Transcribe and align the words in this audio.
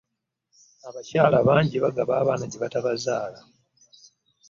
Abakyala 0.87 1.37
bangi 1.47 1.77
bagaba 1.83 2.13
abaana 2.21 2.45
gye 2.49 2.59
batabazaala. 2.63 3.39